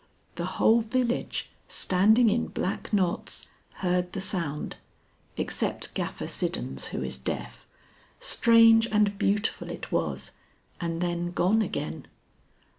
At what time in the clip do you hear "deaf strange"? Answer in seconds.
7.19-8.87